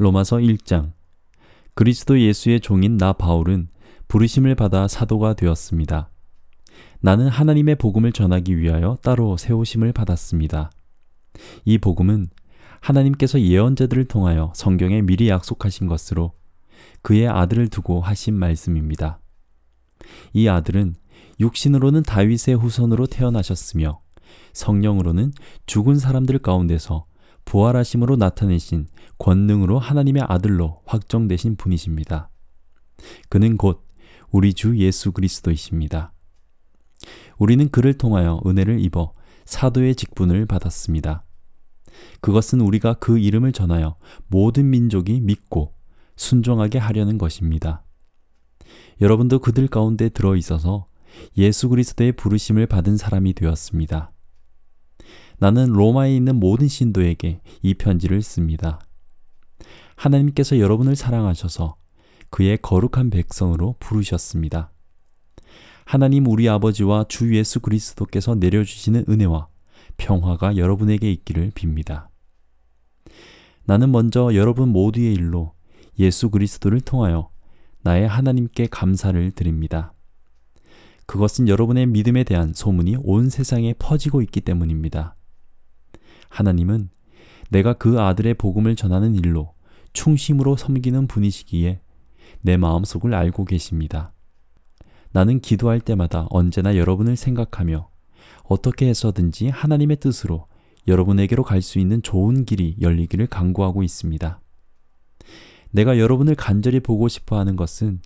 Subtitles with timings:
[0.00, 0.94] 로마서 1장
[1.74, 3.68] 그리스도 예수의 종인 나 바울은
[4.08, 6.10] 부르심을 받아 사도가 되었습니다.
[7.00, 10.70] 나는 하나님의 복음을 전하기 위하여 따로 세우심을 받았습니다.
[11.66, 12.30] 이 복음은
[12.80, 16.32] 하나님께서 예언자들을 통하여 성경에 미리 약속하신 것으로
[17.02, 19.20] 그의 아들을 두고 하신 말씀입니다.
[20.32, 20.94] 이 아들은
[21.40, 24.00] 육신으로는 다윗의 후손으로 태어나셨으며
[24.54, 25.34] 성령으로는
[25.66, 27.04] 죽은 사람들 가운데서
[27.44, 28.88] 부활하심으로 나타내신
[29.18, 32.30] 권능으로 하나님의 아들로 확정되신 분이십니다.
[33.28, 33.86] 그는 곧
[34.30, 36.12] 우리 주 예수 그리스도이십니다.
[37.38, 39.12] 우리는 그를 통하여 은혜를 입어
[39.44, 41.24] 사도의 직분을 받았습니다.
[42.20, 43.96] 그것은 우리가 그 이름을 전하여
[44.28, 45.74] 모든 민족이 믿고
[46.16, 47.84] 순종하게 하려는 것입니다.
[49.00, 50.86] 여러분도 그들 가운데 들어 있어서
[51.36, 54.12] 예수 그리스도의 부르심을 받은 사람이 되었습니다.
[55.40, 58.78] 나는 로마에 있는 모든 신도에게 이 편지를 씁니다.
[59.96, 61.76] 하나님께서 여러분을 사랑하셔서
[62.28, 64.70] 그의 거룩한 백성으로 부르셨습니다.
[65.86, 69.48] 하나님 우리 아버지와 주 예수 그리스도께서 내려주시는 은혜와
[69.96, 72.08] 평화가 여러분에게 있기를 빕니다.
[73.64, 75.54] 나는 먼저 여러분 모두의 일로
[75.98, 77.30] 예수 그리스도를 통하여
[77.80, 79.94] 나의 하나님께 감사를 드립니다.
[81.06, 85.16] 그것은 여러분의 믿음에 대한 소문이 온 세상에 퍼지고 있기 때문입니다.
[86.30, 86.88] 하나님은
[87.50, 89.52] 내가 그 아들의 복음을 전하는 일로
[89.92, 91.80] 충심으로 섬기는 분이시기에
[92.40, 94.12] 내 마음속을 알고 계십니다.
[95.12, 97.90] 나는 기도할 때마다 언제나 여러분을 생각하며
[98.44, 100.46] 어떻게 해서든지 하나님의 뜻으로
[100.86, 104.40] 여러분에게로 갈 수 있는 좋은 길이 열리기를 간구하고 있습니다.
[105.72, 108.00] 내가 여러분을 간절히 보고 싶어 하는 것은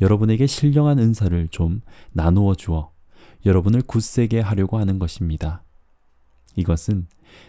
[0.00, 1.80] 여러분에게 신령한 은사를 좀
[2.12, 2.92] 나누어 주어
[3.44, 5.64] 여러분을 굳세게 하려고 하는 것입니다.
[6.56, 7.06] 이것은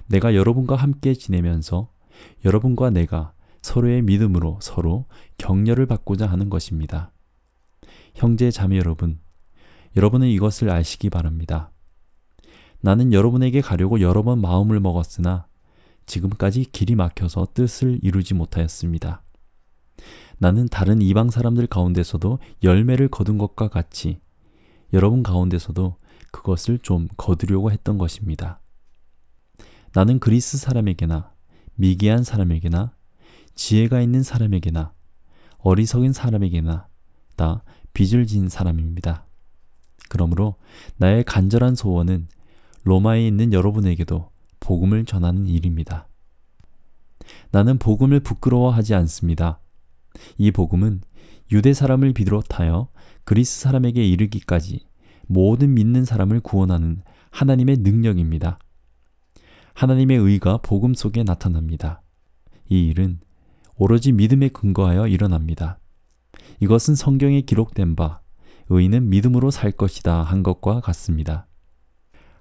[0.08, 1.90] 내가 여러분과 함께 지내면서
[2.44, 5.06] 여러분과 내가 서로의 믿음으로 서로
[5.38, 7.12] 격려를 받고자 하는 것입니다.
[8.14, 9.20] 형제 자매 여러분,
[9.96, 11.72] 여러분은 이것을 아시기 바랍니다.
[12.82, 15.48] 나는 여러분에게 가려고 여러 번 마음을 먹었으나
[16.06, 19.24] 지금까지 길이 막혀서 뜻을 이루지 못하였습니다.
[20.38, 24.20] 나는 다른 이방 사람들 가운데서도 열매를 거둔 것과 같이
[24.94, 25.96] 여러분 가운데서도
[26.32, 28.60] 그것을 좀 거두려고 했던 것입니다.
[29.96, 31.32] 나는 그리스 사람에게나
[31.76, 32.94] 미개한 사람에게나
[33.56, 34.92] 지혜가 있는 사람에게나
[35.60, 36.88] 어리석은 사람에게나
[37.38, 37.64] 다
[37.94, 39.26] 빚을 진 사람입니다.
[40.10, 40.56] 그러므로
[40.98, 42.28] 나의 간절한 소원은
[42.84, 44.30] 로마에 있는 여러분에게도
[44.60, 46.10] 복음을 전하는 일입니다.
[47.52, 49.62] 나는 복음을 부끄러워하지 않습니다.
[50.38, 51.04] 이 복음은
[51.54, 52.90] 유대 사람을 비롯하여
[53.24, 54.88] 그리스 사람에게 이르기까지
[55.28, 57.02] 모든 믿는 사람을 구원하는
[57.32, 58.60] 하나님의 능력입니다.
[59.76, 62.02] 하나님의 의가 복음 속에 나타납니다.
[62.70, 63.20] 이 일은
[63.76, 65.80] 오로지 믿음에 근거하여 일어납니다.
[66.62, 68.22] 이것은 성경에 기록된 바
[68.70, 71.46] 의인은 믿음으로 살 것이다 한 것과 같습니다.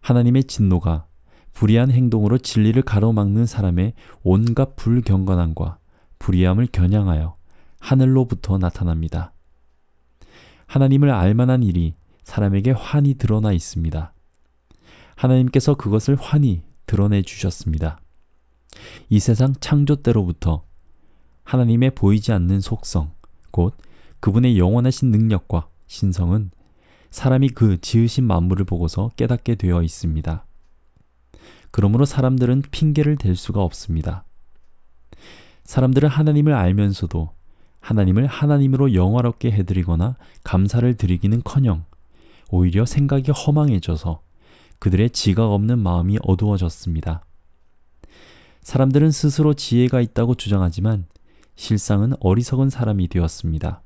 [0.01, 1.07] 하나님의 진노가
[1.53, 5.79] 불의한 행동으로 진리를 가로막는 사람의 온갖 불경건함과
[6.21, 7.37] 불의함을 겨냥하여
[7.81, 9.33] 하늘로부터 나타납니다.
[10.67, 14.15] 하나님을 알만한 일이 사람에게 환히 드러나 있습니다.
[15.17, 18.01] 하나님께서 그것을 환히 드러내 주셨습니다.
[19.09, 20.65] 이 세상 창조 때로부터
[21.45, 23.13] 하나님의 보이지 않는 속성,
[23.51, 23.77] 곧
[24.21, 26.51] 그분의 영원하신 능력과 신성은
[27.11, 30.45] 사람이 그 지으신 만물을 보고서 깨닫게 되어 있습니다.
[31.71, 34.25] 그러므로 사람들은 핑계를 댈 수가 없습니다.
[35.65, 37.31] 사람들은 하나님을 알면서도
[37.81, 41.85] 하나님을 하나님으로 영화롭게 해드리거나 감사를 드리기는 커녕
[42.51, 44.23] 오히려 생각이 허망해져서
[44.79, 47.25] 그들의 지각 없는 마음이 어두워졌습니다.
[48.63, 51.07] 사람들은 스스로 지혜가 있다고 주장하지만
[51.57, 53.83] 실상은 어리석은 사람이 되었습니다.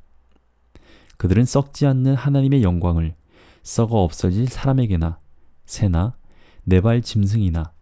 [1.16, 3.14] 그들은 썩지 않는 하나님의 영광을
[3.62, 5.18] 썩어 없어질 사람에게나
[5.66, 6.16] 새나
[6.64, 7.72] 네발 짐승이나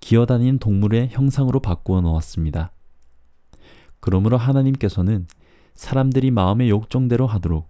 [0.00, 2.72] 기어다니는 동물의 형상으로 바꾸어 놓았습니다.
[4.00, 5.26] 그러므로 하나님께서는
[5.74, 7.68] 사람들이 마음의 욕정대로 하도록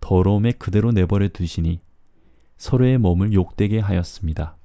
[0.00, 1.80] 더러움에 그대로 내버려 두시니
[2.64, 4.56] 서로의 몸을 욕되게 하였습니다.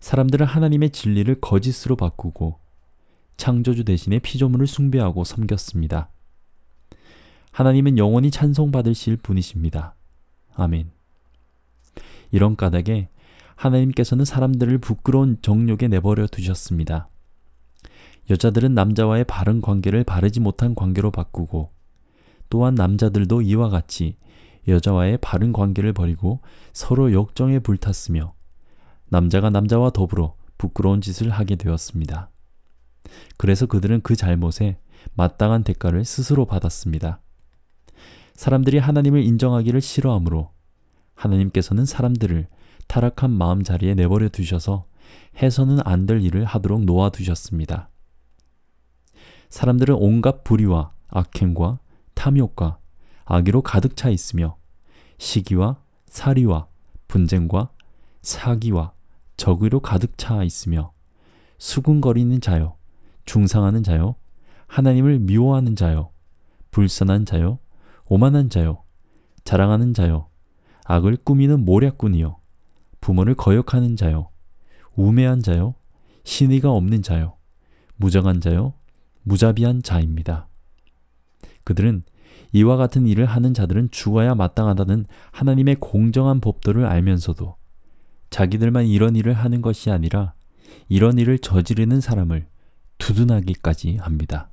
[0.00, 2.58] 사람들은 하나님의 진리를 거짓으로 바꾸고
[3.36, 6.08] 창조주 대신에 피조물을 숭배하고 섬겼습니다.
[7.52, 9.94] 하나님은 영원히 찬송받으실 분이십니다.
[10.54, 10.90] 아멘.
[12.30, 13.10] 이런 까닭에
[13.56, 17.10] 하나님께서는 사람들을 부끄러운 정욕에 내버려 두셨습니다.
[18.30, 21.72] 여자들은 남자와의 바른 관계를 바르지 못한 관계로 바꾸고
[22.48, 24.16] 또한 남자들도 이와 같이
[24.68, 26.40] 여자와의 바른 관계를 버리고
[26.72, 28.34] 서로 역정에 불탔으며
[29.08, 32.30] 남자가 남자와 더불어 부끄러운 짓을 하게 되었습니다.
[33.36, 34.78] 그래서 그들은 그 잘못에
[35.14, 37.20] 마땅한 대가를 스스로 받았습니다.
[38.34, 40.50] 사람들이 하나님을 인정하기를 싫어하므로
[41.14, 42.46] 하나님께서는 사람들을
[42.86, 44.86] 타락한 마음 자리에 내버려 두셔서
[45.36, 47.88] 해서는 안 될 일을 하도록 놓아 두셨습니다.
[49.48, 51.78] 사람들은 온갖 불의와 악행과
[52.14, 52.79] 탐욕과
[53.32, 54.56] 악의로 가득 차 있으며
[55.18, 56.66] 시기와 사리와
[57.06, 57.70] 분쟁과
[58.22, 58.92] 사기와
[59.36, 60.92] 적의로 가득 차 있으며
[61.56, 62.76] 수군거리는 자요
[63.26, 64.16] 중상하는 자요
[64.66, 66.10] 하나님을 미워하는 자요
[66.72, 67.60] 불선한 자요
[68.06, 68.82] 오만한 자요
[69.44, 70.28] 자랑하는 자요
[70.86, 72.36] 악을 꾸미는 모략꾼이요
[73.00, 74.30] 부모를 거역하는 자요
[74.96, 75.76] 우매한 자요
[76.24, 77.36] 신의가 없는 자요
[77.94, 78.74] 무정한 자요
[79.22, 80.48] 무자비한 자입니다.
[81.62, 82.02] 그들은
[82.52, 87.56] 이와 같은 일을 하는 자들은 죽어야 마땅하다는 하나님의 공정한 법도를 알면서도
[88.30, 90.34] 자기들만 이런 일을 하는 것이 아니라
[90.88, 92.46] 이런 일을 저지르는 사람을
[92.98, 94.49] 두둔하기까지 합니다.